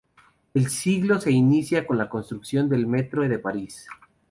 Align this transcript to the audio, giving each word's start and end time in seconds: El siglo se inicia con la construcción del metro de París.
El 0.55 0.69
siglo 0.69 1.21
se 1.21 1.29
inicia 1.29 1.85
con 1.85 1.99
la 1.99 2.09
construcción 2.09 2.67
del 2.67 2.87
metro 2.87 3.21
de 3.21 3.37
París. 3.37 3.87